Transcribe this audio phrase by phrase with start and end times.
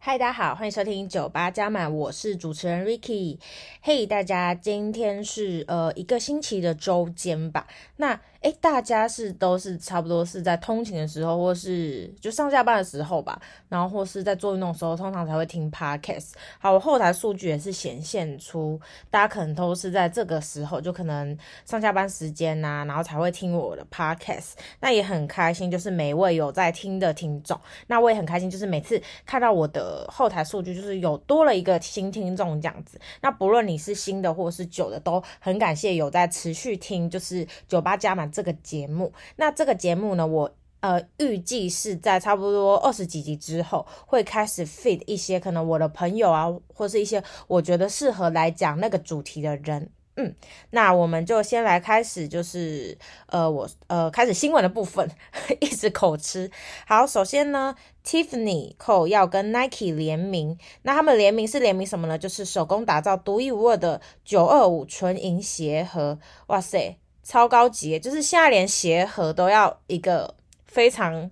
[0.00, 3.36] 嗨，大家好，欢迎收听酒吧加满，我是主持人 Ricky。
[3.82, 7.66] 嘿，大家，今天是呃一个星期的周间吧？
[7.96, 16.32] 那诶，大家是都是差不多是在通勤的时候，或是就上下班的时候吧，然后或是在做运动的时候，通常才会听 Podcast。
[16.58, 24.52] 好，我后台数据也是显现出，大家可能都是在这个时候，就可能上下班时间呐、然后才会听我的 Podcast。
[24.80, 30.06] 那也很开心，就是每位有在听的听众，那我也很开心，就是每次看到我的。
[30.08, 39.12] 后台数据就是有多了一个新听众这样子，那不论你是新的或是旧的，都很感谢有在持续听，就是酒吧加满这个节目。
[39.36, 49.90] 那这个节目呢，我呃预计是在差不多二十几集之后，会开始 feed 一些可能我的朋友啊，或是一些我觉得适合来讲那个主题的人。
[50.20, 50.34] 嗯，
[50.70, 55.08] 那我们就先来开始，就是呃，我呃开始新闻的部分，
[55.60, 56.50] 一直口吃。
[56.88, 62.18] 好，首先呢，Tiffany Co 要跟 Nike 联名，那他们联名是联名什么呢？
[62.18, 66.18] 就是手工打造独一无二的九二五纯银鞋盒。
[66.48, 70.34] 哇塞，超高级，就是现在连鞋盒都要一个
[70.64, 71.30] 非常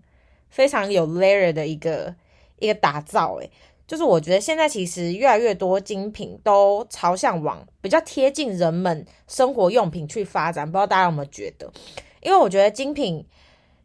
[0.50, 2.14] 非常有 layer 的一个
[2.58, 3.50] 一个打造，诶。
[3.86, 11.72] 就是我觉得现在其实越来越多精品都朝向往比较贴近人们生活用品去发展，不知道大家有没有觉得？
[12.20, 13.24] 因为我觉得精品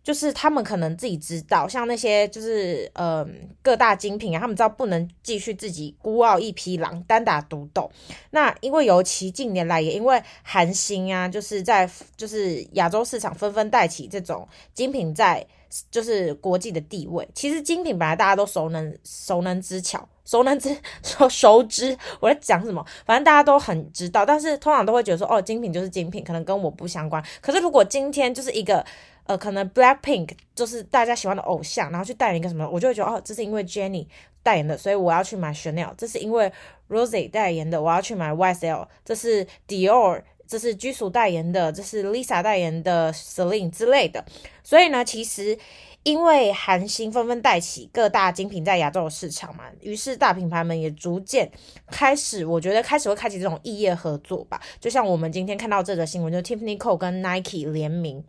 [0.04, 3.26] 就是他们可能自己知道，像那些就是呃
[3.62, 7.90] 各大精品啊，他们知道不能继续自己孤傲一匹狼，单打独斗。
[8.32, 15.46] 那因为尤其近年来也因为韩星啊，就是在就是亚洲市场纷纷带起这种精品在。
[15.90, 20.70] 就是国际的地位，其实精品本来大家都熟能熟能之巧，熟能之
[21.02, 27.24] 熟熟知我在讲什么，反正大家都很知道，但是通常都会觉得说，哦，精品就是精品，可能跟我不相关。
[27.40, 28.86] 可是如果今天就是一个
[29.26, 34.08] 呃，可能 Blackpink 就是大家喜欢的偶像，然后去代言一个什么，我就会觉得，哦，这是因为 Jennie
[34.44, 36.52] 代言的，所以我要去买 Chanel；这是因为
[36.90, 40.22] Rosé 代言的，我要去买 YSL；这是 Dior。
[40.48, 44.26] 这是居鼠代言的，这是 Lisa 代言的 Celine 之类的，
[44.62, 45.58] 所以呢，其实
[46.04, 51.50] 因为韩星纷纷带起各大精品在亚洲的市场嘛，于是大品牌们也逐渐
[51.88, 54.60] 开始，我觉得开始会开启这种异业合作吧。
[54.78, 58.22] 就像我们今天看到这个新闻，就 Tiffany Co 跟 Nike 联名，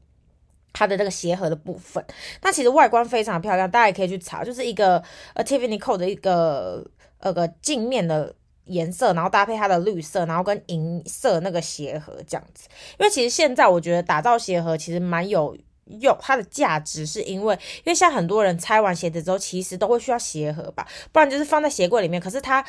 [0.72, 2.04] 它的这个鞋盒的部分，
[2.42, 5.02] 那其实外观非常漂亮，大家也可以去查，就是一个
[5.34, 6.84] 呃 Tiffany Co 的一个
[7.18, 8.34] 呃个镜面的。
[8.66, 12.68] 颜色，然后搭配它的绿色，然后跟银色那个鞋盒这样子。
[12.96, 15.54] 因为其实现在我觉得打造鞋盒其实蛮有
[16.00, 22.20] 用，它的价值是因为，因为像很多人拆完鞋子之后，其实都会需要鞋盒吧，不然就是放在鞋柜里面。
[22.20, 22.64] 可是他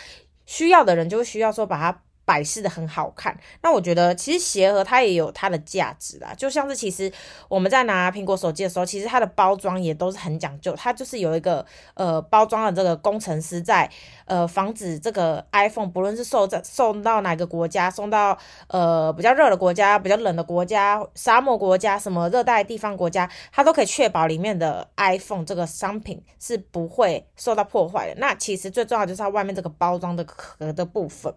[0.47, 2.01] 需要的人就会需要说把它。
[2.25, 7.11] 摆饰的很好看，那我觉得其实鞋盒它也有它的价值啦，就像是其实
[7.49, 13.89] 我们在拿苹果手机的时候，其实它的包装也都是很讲究，它就是有一个呃包装的这个工程师在
[14.25, 28.15] 呃防止这个 iPhone 不论是送在送到哪个国家，送到呃比较热的国家、比较冷的国家、沙漠国家、什么热带地方国家，它都可以确保里面的 iPhone 这个商品是不会受到破坏的。
[28.17, 31.33] 那其实最重要就是它外面这个包装的壳的部分，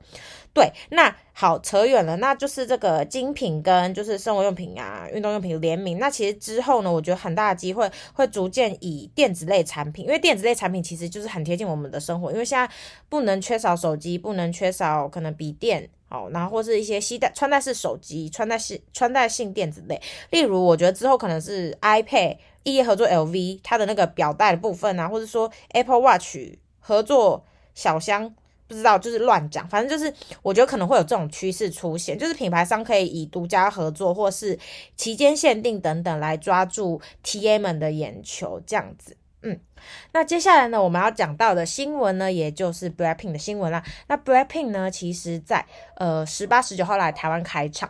[0.56, 0.72] 对。
[0.88, 5.98] 那好，扯远了，那就是这个精品跟就是生活用品啊、运动用品联名。
[5.98, 12.66] 那其实之后呢，我觉得很大的机会会逐渐以电子类产品，因为电子类产品其实就是很贴近我们的生活，因为现在
[13.10, 20.00] 不能缺少手机，不能缺少可能笔电，哦，然后或是一些携带穿戴式手机、穿戴式穿戴性电子类。
[20.30, 26.38] 例如，我觉得之后可能是 iPad 异业合作 LV 它的那个表带的部分啊，或者说 Apple Watch
[26.80, 27.44] 合作
[27.74, 28.34] 小箱。
[28.68, 30.12] 不知道，就是乱讲，反正就是
[30.42, 34.58] 我觉得可能会有这种趋势出现，就是品牌商可以以独家合作或是
[34.96, 39.16] 期间限定等等来抓住 TA 们的眼球，这样子。
[39.42, 39.60] 嗯，
[40.12, 43.84] 那接下来呢，我们要讲到的新闻呢，也就是 Blackpink 的新闻啦。
[44.08, 45.64] 那 Blackpink 呢，其实在
[45.96, 47.88] 呃十八、十九号来台湾开场。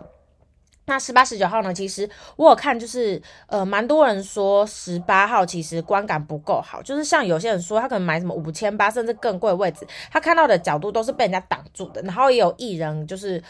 [0.88, 1.74] 那十八、十九号呢？
[1.74, 12.00] 其实我有看，就是呃，蛮多人说十八号其实观感不够好，就是像有些人说他可能买什么五千八甚至更贵位置，他看到的角度都是被人家挡住的。
[12.02, 13.42] 然后也有艺人就是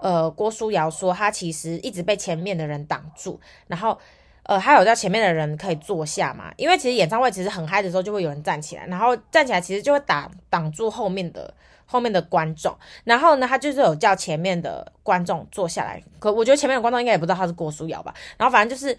[0.00, 3.98] 呃郭书瑶说他其实一直被前面的人挡住，然后
[4.44, 11.52] 呃还有叫前面的人可以坐下嘛，因为其实演唱会其实很嗨的时候就会有人站起来，然后站起来其实就会挡挡住后面的。
[11.86, 12.74] 后面的观众，
[13.04, 16.02] 然后呢，他就是有叫前面的观众坐下来。
[16.18, 18.12] 可我觉得前面的观众应该也不知道他是郭书瑶吧。
[18.38, 18.98] 然后反正就是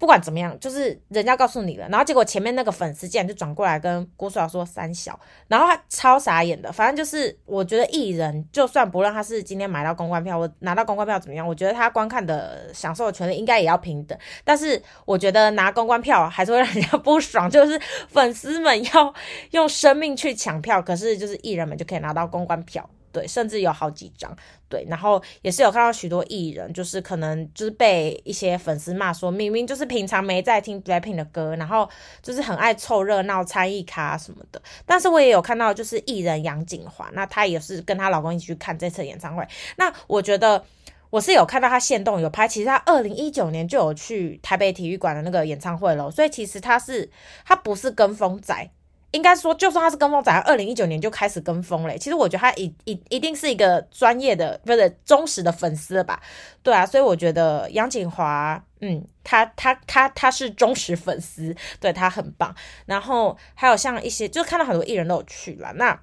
[0.00, 6.72] 不管怎么样，就是人家告诉你了，然后结果前面那个粉丝竟然就转过来跟郭书瑶说三小，然后他超傻眼的。
[6.72, 14.18] 反正就是，我觉得艺人就算不论他是今天买到公关票，我拿到公关票怎么样，我觉得他观看的享受的权利应该也要平等。
[14.42, 19.14] 但是我觉得拿公关票还是会让人家不爽， 就是粉丝们要
[19.50, 22.88] 用生命去抢票，可是就是艺人们就可以拿到公关票。
[23.12, 24.34] 对，甚至有好几张。
[24.68, 31.88] 对，然后也是有看到许多艺人，就是可能就是被一些粉丝骂说，明明就是平常没在听 BLACKPINK 的歌，然后
[32.22, 34.62] 就是很爱凑热闹、参与咖什么的。
[34.86, 39.44] 但是我也有看到，就是艺人杨谨华，那她也是跟她老公一起去看这次演唱会。
[39.76, 40.64] 那我觉得
[41.10, 47.10] 我是有看到她现动有拍，其实她二零一九年就有去台北体育馆的那个演唱会了，所以其实她是
[47.44, 48.70] 她不是跟风仔。
[49.12, 51.98] 应该说，就算他是跟风仔，二零一九年就开始跟风嘞。
[51.98, 56.20] 其实我觉得他一一一定是一个专业的，不是忠实的粉丝了吧？
[56.62, 62.54] 对啊，所以我觉得杨谨华，嗯，他他他他是忠实粉丝，对，他很棒。
[62.86, 65.98] 然后还有像一些，就看到很多艺人都有去了，那。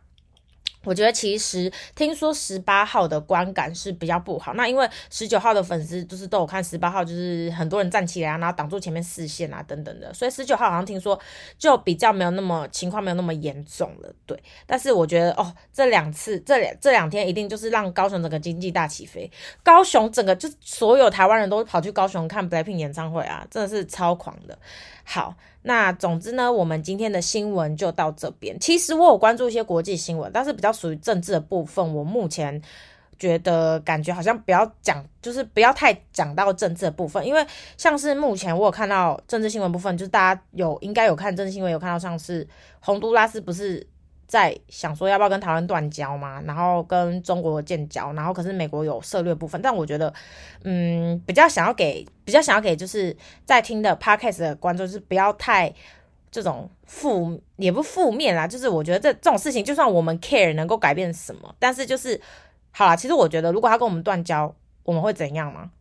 [0.87, 11.19] 我觉得其实听说十八号的观感是比较不好，那因为十九号的粉丝就是都有看十八号，就是很多人站起来啊，然后挡住前面视线啊等等的，所以十九号好像听说
[11.57, 14.41] 就比较没有那么情况没有那么严重了，对。
[14.65, 19.29] 但是我觉得哦，这两次这两这两天一定就是让高雄整个经济大起飞，
[19.61, 24.57] 高雄整个就所有台湾人都跑去高雄看 BLACKPINK 演唱会啊，真的是超狂的。
[25.03, 25.35] 好，
[25.67, 28.57] 那总之呢，我们今天的新闻就到这边。
[28.57, 32.61] 其实我有关注一些国际新闻，但是比较属于政治的部分，我目前
[33.19, 42.47] 觉得感觉好像不要讲，就是不要太讲到政治的部分，因为像是目前我有看到政治新闻部分，就是大家有应该有看政治新闻，有看到像是
[42.79, 43.85] 洪都拉斯不是。
[44.27, 50.13] 在想说要不要跟台湾断交嘛，然后跟中国建交，然后可是美国有涉略部分，但我觉得，
[50.63, 53.15] 嗯，比较想要给，比较想要给就是
[53.45, 55.73] 在听的 podcast 的观众，就是不要太
[56.29, 62.19] 这种负，也不负面啦，就是我觉得这这种事情，就算我们 care 能够改变什么，但是就是
[62.71, 64.53] 好啦，其实我觉得如果他跟我们断交，
[64.83, 65.71] 我们会怎样吗？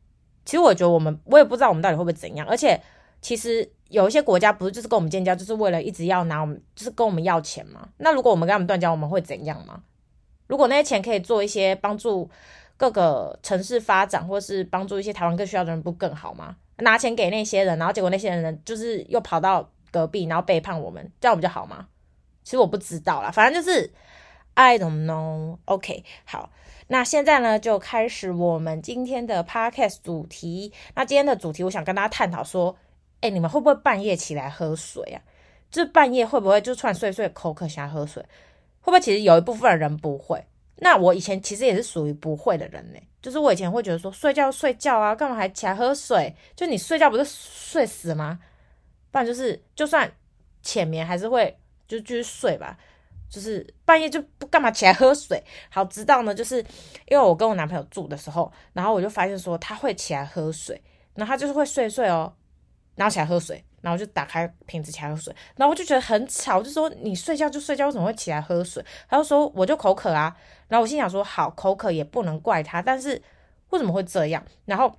[0.44, 2.81] 其实我觉得我们，我也不知道我们到底会不会怎样，而且
[3.20, 3.69] 其实。
[3.88, 7.88] 有一些国家不是就是跟我们建交，就是为了一直要拿我们，就是跟我们要钱嘛。
[7.99, 9.83] 那如果我们跟他们断交，我们会怎样吗？
[10.49, 12.29] 如果那些钱可以做一些帮助
[12.77, 16.56] 各个城市发展，或是帮助一些台湾更需要的人，不更好吗？
[16.79, 21.87] 拿钱给那些人，然后结果那些人就是又跑到隔壁，然后背叛我们，这样不就好吗？
[22.43, 23.93] 其实我不知道啦，反正就是
[24.55, 25.59] I don't know。
[25.65, 26.50] OK，好，
[26.89, 30.73] 那现在呢就开始我们今天的 Podcast 主题。
[30.94, 32.77] 那今天的主题，我想跟大家探讨说。
[33.21, 35.21] 哎、你们会不会半夜起来喝水啊？
[35.71, 38.23] 就半夜会不会就突然睡睡口渴想喝水？
[38.81, 40.45] 会不会其实有一部分人不会？
[40.77, 46.35] 那我以前其实也是属于不会的人呢、就是我以前会觉得说睡觉睡觉啊，干嘛还起来喝水？
[46.55, 48.39] 就你睡觉不是睡死吗？
[49.11, 50.11] 不然就是就算
[50.63, 51.59] 浅眠还是会
[51.89, 52.79] 就继续睡吧。
[53.29, 55.43] 就是半夜就不干嘛起来喝水？
[55.69, 56.59] 好，直到呢，就是
[57.09, 60.81] 因为我跟我男朋友住的时候，然后我就发现说他会起来喝水，
[61.15, 62.33] 然后他就是会睡睡哦。
[62.96, 68.84] 然后起来喝水，然后就打开瓶子起来喝水，然后我就觉得很吵，就说你睡觉就睡觉，为什么会起来喝水？
[69.08, 70.34] 他就说我就口渴啊。
[70.69, 73.22] 然后我心想说好，口渴也不能怪他，但是
[73.70, 74.43] 为什么会这样？
[74.64, 74.93] 然后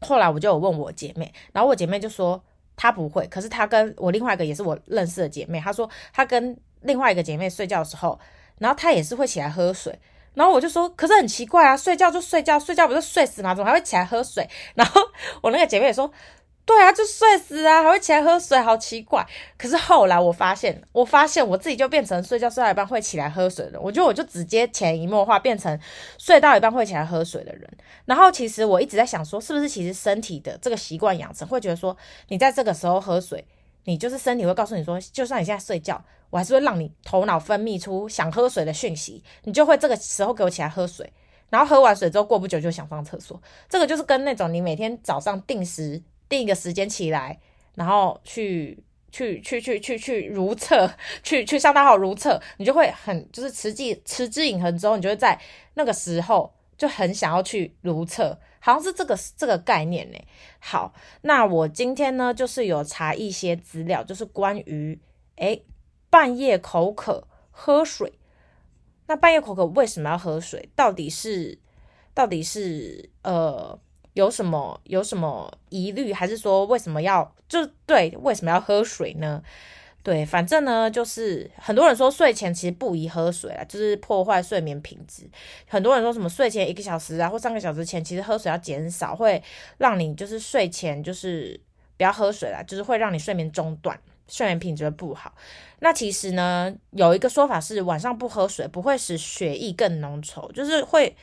[0.00, 2.42] 后来我就有问我姐妹，然后我姐妹就说
[2.76, 8.18] 她不会，可是她跟我另外一个也是我认识的姐妹，她说她跟另外一个姐妹睡觉的时候，
[8.58, 9.98] 然后她也是会起来喝水。
[10.32, 13.54] 然后我就说，可是很奇怪啊，睡觉就睡觉，睡觉不是睡死吗？
[13.54, 14.48] 怎么还会起来喝水？
[14.74, 15.00] 然后
[15.42, 16.10] 我那个姐妹也说。
[16.66, 19.24] 对啊，就睡死啊，还会起来喝水，好奇怪。
[19.56, 23.80] 可是后来我发现，我发现我自己就变成睡觉睡到一半会起来喝水的。
[23.80, 25.78] 我觉得我就直接潜移默化变成
[26.18, 27.70] 睡到一半会起来喝水的人。
[28.04, 31.96] 然后其实我一直在想说，是不是其实身体的这个习惯养成，会觉得说
[32.28, 33.46] 你在这个时候喝水，
[33.84, 41.12] 你就是身体会告诉你说，就算你现在睡觉，我还是会让你头脑分泌出想喝水的讯息，你就会这个时候给我起来喝水。
[41.48, 43.40] 然后喝完水之后过不久就想上厕所。
[43.68, 46.02] 这个就是跟那种你每天早上定时。
[46.28, 47.38] 定一个时间起来，
[47.74, 50.90] 然后去去去去去去如厕，
[51.22, 55.40] 去去上大号如厕，你就会很就是持之持之以恒之后，你就会在
[55.74, 60.18] 那个时候就很想要去如厕，好像是这个这个概念呢。
[60.58, 60.92] 好，
[61.22, 64.98] 那我今天呢就是有查一些资料，就是关于
[65.36, 65.64] 诶
[66.10, 68.18] 半夜口渴喝水，
[69.06, 70.68] 那半夜口渴为什么要喝水？
[70.74, 71.58] 到底是
[72.12, 73.78] 到底是呃？
[74.16, 79.42] 有什么有什么疑虑，还是说为什么要就对为什么要喝水呢？
[80.02, 85.28] 对，反正呢就是很多人说睡前其实不宜喝水啊，就是破坏睡眠品质。
[85.68, 89.42] 很多人说什么睡前一个小时啊或三个小时前，其实喝水要减少，会
[89.76, 91.60] 让你就是睡前就是
[91.98, 95.34] 不要喝水啦，就是会让你睡眠中断，睡眠品质不好。
[95.80, 101.14] 那其实呢，有一个说法是晚上不喝水不会使血液更浓稠，就是会，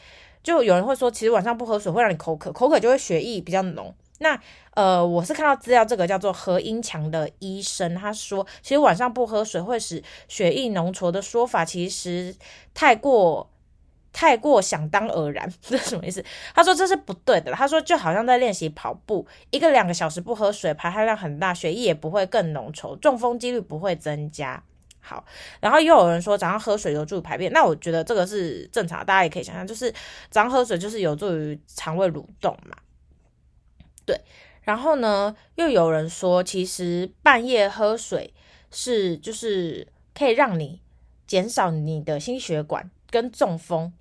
[0.43, 3.95] 就有人会说，其实晚上不喝水会让你口渴，口渴就会血液比较浓。
[4.19, 4.39] 那
[4.75, 12.35] 呃，我是看到资料，这个叫做何英强的医生，他说，其实晚上不喝水会使血液浓稠的说法，其实
[12.73, 13.50] 太过。
[14.15, 16.23] 太过想当而然， 这是什么意思？
[16.53, 17.51] 他说这是不对的。
[17.51, 24.63] 他说就好像在练习跑步，一个两个小时不喝水，排汗量很大，血液也不会更浓稠，中风几率不会增加。
[25.05, 25.25] 好，
[25.60, 29.91] 然后又有人说早上喝水有助于排便，那我觉得这个是正常，大家也可以想象，就是
[30.29, 32.77] 早上喝水就是有助于肠胃蠕动嘛。
[34.05, 34.17] 对，
[34.62, 38.33] 然后呢，又有人说其实半夜喝水
[38.72, 40.81] 是就是可以让你
[41.27, 43.91] 减少你的心血管跟中风。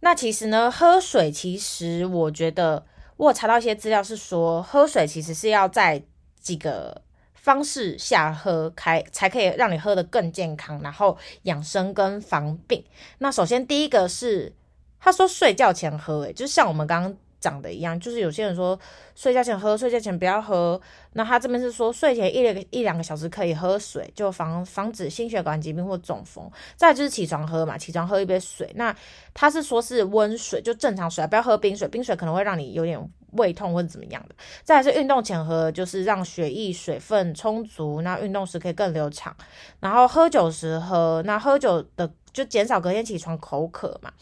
[0.00, 6.02] 那其实呢，喝水其实我觉得我查到一些资料是说，喝水其实是要在
[6.40, 7.02] 几个
[7.44, 12.82] 方式下喝开，才可以让你喝得更健康，然后养生跟防病。
[13.18, 14.50] 那首先第一个是
[14.98, 17.14] 他说睡觉前喝，诶，就像我们刚刚。
[17.44, 18.80] 讲的一样，就是有些人说
[19.14, 20.80] 睡觉前喝，睡觉前不要喝。
[21.12, 26.50] 那他这边是说睡前一两一两个小时可以喝水，就防防止心血管疾病或中风。
[26.74, 28.72] 再就是起床喝嘛，起床喝一杯水。
[28.76, 28.96] 那
[29.34, 32.98] 他是说是温水，就正常水，不要喝冰水，冰水可能会让你有点
[33.34, 34.34] 胃痛或者怎么样的。
[34.62, 39.36] 再来是运动前喝，就是让血液水分充足，那运动时可以更流畅。
[39.80, 42.10] 然后喝酒时喝，那喝酒的。
[42.34, 44.12] 就减少隔天起床口渴嘛，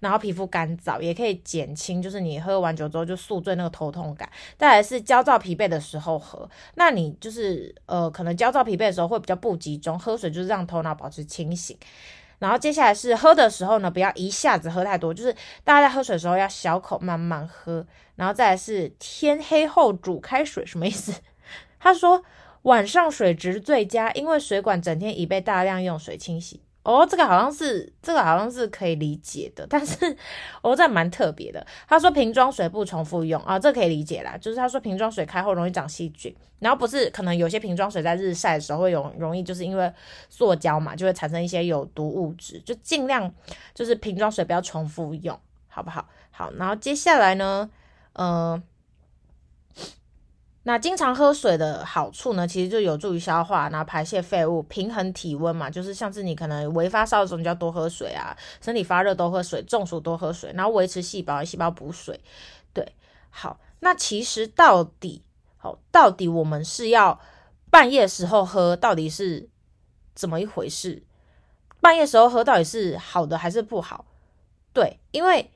[0.00, 4.30] 然后皮肤干燥也可以减轻，就是你喝完酒之后就宿醉那个头痛感。
[4.58, 11.74] 再来是焦躁疲惫的时候喝，那你就是呃可能焦躁疲惫的时候会比较不集中，喝水就是让头脑保持清醒。
[12.42, 15.32] 然后接下来是喝的时候呢，不要一下子喝太多，就是
[15.62, 17.86] 大家在喝水的时候要小口慢慢喝。
[18.16, 21.14] 然后再来是天黑后煮开水，什么意思？
[21.78, 22.24] 他说
[22.62, 26.60] 晚上水质最佳，因为水管整天已被大量用水清洗。
[26.84, 30.16] 哦，这个好像是这个好像是可以理解的，但是
[30.62, 31.64] 哦，这蛮特别的。
[31.86, 34.36] 他说瓶装水不重复用啊，这可以理解啦。
[34.36, 39.92] 就是他说瓶装水开后容易长细菌，然后不是可能有些瓶装水在日晒的时候会有容易就是因为
[40.28, 43.32] 塑胶嘛，就会产生一些有毒物质，就尽量
[43.74, 46.08] 就是瓶装水不要重复用，好不好？
[46.32, 47.70] 好，然后接下来呢，
[48.14, 48.60] 嗯、
[50.64, 62.20] 那经常喝水的好处呢，其实就有助于消化，然后排泄废物，平衡体温嘛，就是像是你可能微发烧的时候，你就要多喝水啊；身体发热多喝水，中暑多喝水，然后维持细胞细胞补水。
[62.72, 62.94] 对，
[63.30, 65.24] 好，那其实到底
[65.56, 67.18] 好，到底我们是要
[67.68, 69.48] 半夜时候喝，到底是
[70.14, 71.02] 怎么一回事？
[71.80, 74.04] 半夜时候喝到底是好的还是不好？
[74.72, 75.50] 对，因为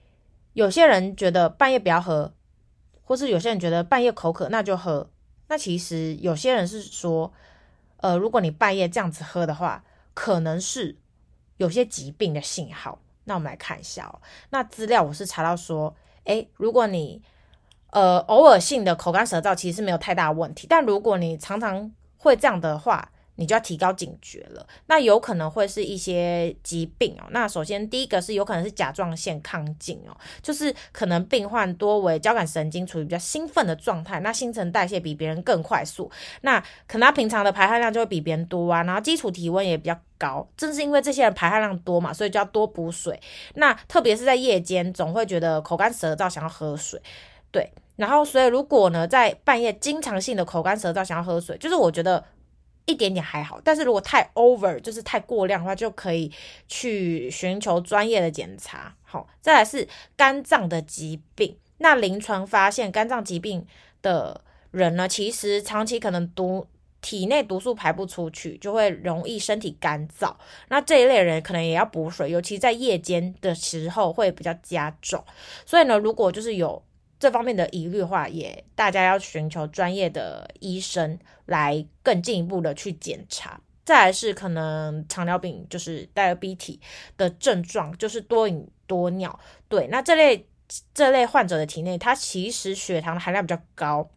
[0.55, 2.33] 有些人觉得半夜不要喝。
[3.07, 5.09] 或是有些人觉得半夜口渴，那就喝。
[5.47, 7.33] 那其实有些人是说，
[7.99, 10.97] 呃，如果你半夜这样子喝的话，可能是
[11.57, 12.99] 有些疾病的信号。
[13.25, 14.21] 那我们来看一下哦。
[14.51, 15.95] 那资料我是查到说，
[16.25, 17.23] 诶，如果你
[17.91, 20.67] 呃偶尔性的口干舌燥，其实是没有太大问题。
[20.69, 27.27] 但如果你常常会这样的话，你就要提高警觉了，那有可能会是一些疾病哦。
[27.31, 40.49] 那首先第一个是有可能是甲状腺亢进哦，就是可能病患多为交感神经处于比较兴奋的状态，那新陈代谢比别人更快速，那可能他平常的排汗量就会比别人多啊，然后基础体温也比较高。
[40.57, 43.21] 正是因为这些人排汗量多嘛，所以就要多补水。
[43.57, 46.99] 那特别是在夜间，总会觉得口干舌燥，想要喝水。
[47.51, 52.25] 对，然后所以如果呢，在半夜经常性的口干舌燥，想要喝水，就是我觉得。
[52.87, 56.33] 一点点还好，但是如果太 over，就是太过量的话，就可以
[56.69, 58.95] 去寻求专业的检查。
[59.03, 61.57] 好，再来是肝脏的疾病。
[61.79, 63.67] 那临床发现，肝脏疾病
[64.03, 64.41] 的
[64.71, 66.67] 人呢，其实长期可能毒
[67.01, 70.35] 体内毒素排不出去，就会容易身体干燥。
[70.69, 75.23] 那这一类人可能也要补水，尤其在夜间的时候会比较加重。
[75.65, 76.83] 所以呢，如果就是有。
[77.19, 83.61] 这方面的疑虑的话，也大家要寻求专业的医生来更进一步的去检查。
[83.85, 86.79] 再来是可能糖尿病，就是 diabetes
[87.17, 89.39] 的症状，就是多饮多尿。
[89.69, 90.49] 对，那这类
[90.93, 94.11] 这类患者的体内，它其实血糖的含量比较高。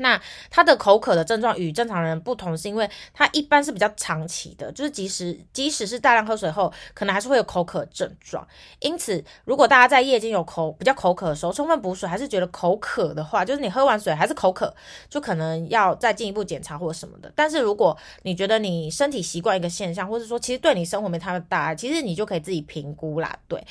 [0.00, 8.46] 那他的口渴的症状与正常人不同，是因为他一般是比较长期的，就是即使即使是大量喝水后，可能还是会有口渴症状。
[8.78, 14.74] 因此，如果大家在夜间有口比较口渴的时候，充分补水还是觉得口渴的话，就是你喝完水还是口渴，
[15.10, 17.30] 就可能要再进一步检查或什么的。
[17.36, 23.38] 但是如果你觉得你身体习惯一个现象，或者说其实对你生活没太大，其实你就可以自己评估啦。
[23.46, 23.62] 对，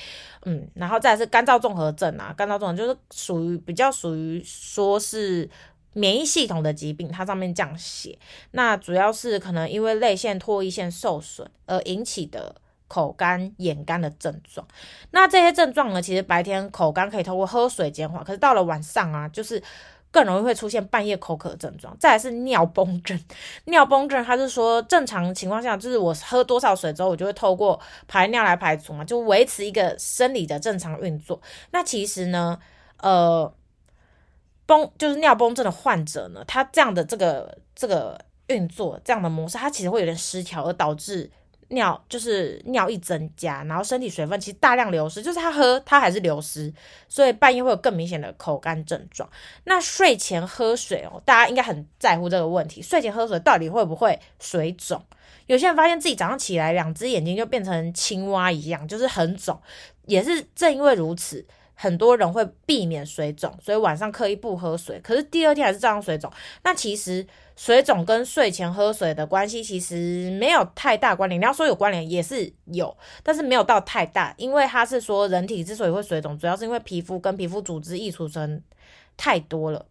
[0.46, 5.50] 嗯，然后再是干燥综合症啊，干燥综合症就是属于比较属于说是。
[5.94, 8.18] 免疫系统的疾病，它上面这样写，
[8.52, 12.56] 那主要是可能因为泪腺、唾液腺受损而引起的
[12.88, 14.66] 口干、眼干的症状。
[15.12, 19.62] 那这些症状呢，其实白天口干可以透过喝水减缓，可是到了晚上啊，就是
[20.12, 21.96] 更容易会出现半夜口渴的症状。
[22.00, 23.20] 再来是尿崩症，
[23.66, 31.42] 尿崩症它是说正常情况下，就是我喝多少水之后，我就会透过排尿来排除嘛，就维持一个生理的正常运作。
[31.72, 32.60] 那其实呢，
[33.02, 33.52] 呃。
[34.70, 41.28] 崩就是尿崩症的患者呢，他这样的这个这个运作这样的模式，他其实会有点失调，而导致
[41.70, 46.72] 尿就是尿一增加，然后身体水分其实大量流失，就是他喝他还是流失，
[47.08, 49.28] 所以半夜会有更明显的口干症状。
[49.64, 55.04] 那睡前喝水哦，大家应该很在乎这个问题，睡前喝水到底会不会水肿？
[55.48, 59.60] 有些人发现自己早上起来两只眼睛就变成青蛙一样，就是很肿，
[60.06, 61.44] 也是正因为如此。
[61.82, 66.30] 很多人会避免水肿，所以晚上刻意不喝水，可是第二天还是照样水肿。
[66.62, 71.40] 那其实水肿跟睡前喝水的关系其实没有太大关联。
[71.40, 72.94] 你要说有关联也是有，
[73.24, 78.62] 但是没有到太大，因为他是说人体之所以会水肿，主要是因为皮肤跟皮肤组织溢出成
[79.16, 79.86] 太多了。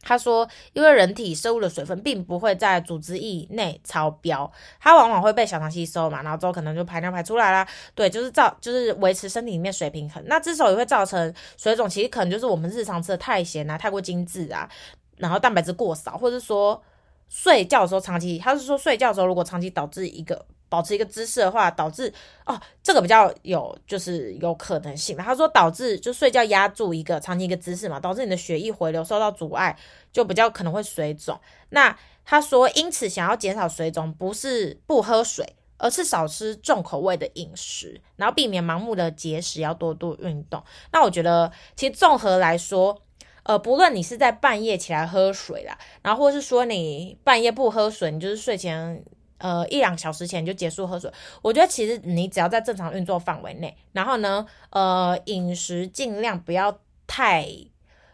[0.00, 4.50] 他说，因为人体摄入的水分并不会在组织液内超标，
[4.80, 7.66] 它往往会被小肠吸收嘛，然后之后可能就排尿排出来啦。
[7.94, 10.22] 对，就是造，就是维持身体里面水平衡。
[10.26, 14.68] 那之所以会造成水肿，其实可能就是我们日常吃的太咸啊，太过精致啊，
[15.16, 16.80] 然后蛋白质过少，或者说
[17.28, 20.46] 睡觉的时候长期，他是说睡觉的时候如果长期导致一个。
[20.68, 22.12] 保持一个姿势的话，导致
[22.44, 25.16] 哦，这个比较有就是有可能性。
[25.16, 29.76] 他说导致就睡觉压住一个长期一个姿势嘛，导致你的血液回流受到阻碍，
[30.12, 31.40] 就比较可能会水肿。
[31.70, 40.62] 那他说，因此想要减少水肿，不是不喝水，而是少吃重口味的饮食，然后避免盲目的节食，要多多运动。
[40.92, 43.00] 那我觉得其实综合来说，
[43.44, 49.02] 呃，不论你是在半夜起来喝水啦，然后或是说你半夜不喝水，你就是睡前。
[49.38, 51.10] 呃，一两小时前就结束喝水，
[51.42, 57.48] 我觉得其实你只要在正常运作范围内，然后呢，呃，饮食尽量不要太，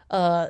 [0.07, 0.49] 呃，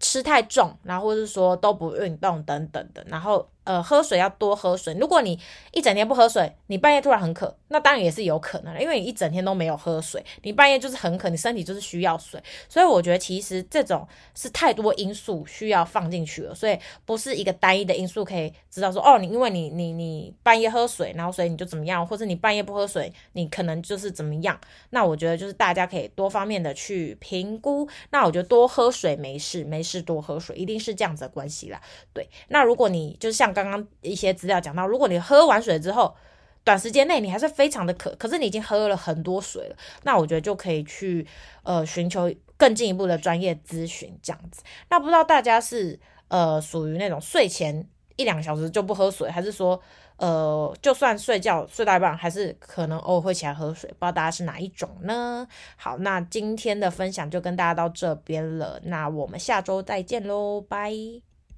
[0.00, 3.48] 吃太重，然后或是说都不运动等等的，然后。
[3.66, 4.94] 呃，喝水要多喝水。
[4.94, 5.36] 如果你
[5.72, 12.40] 一整天不喝水，你半夜突然很渴，那当然也是有可能的，因为你一整天都没有喝水，你半夜就是很渴，你身体就是需要水。
[12.68, 24.56] 所以我觉得其实这种是太多因素需要放进去了，所以不是一个单一的因素可以知道说，哦，你因为你你你半夜喝水，然后所以你就怎么样，或者你半夜不喝水，你可能就是怎么样。
[24.90, 27.88] 那我觉得就是大家可以多方面的去评估。
[28.10, 31.82] 那我觉得多喝水没事，没事多喝水，一定是这样子的关系啦。
[32.14, 33.55] 对，那如果你就是像。
[33.64, 36.14] 刚刚一些资料讲到，如果你喝完水之后，
[36.62, 41.26] 短时间内你还是非常的渴，可是你已经喝了很多水了，那我觉得就可以去
[41.62, 44.62] 呃寻求更进一步的专业咨询这样子。
[44.90, 49.80] 那不知道大家是呃属于那种睡前一两个小时就不喝水，还是说
[50.16, 53.88] 呃就算睡觉睡到一半，还是可能偶尔会起来喝水？
[53.90, 55.46] 不知道大家是哪一种呢？
[55.76, 60.92] 好，那今天的分享就跟大家到这边了，那我们下周再见喽，拜。